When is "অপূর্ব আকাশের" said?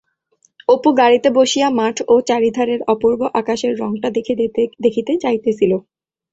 2.93-3.73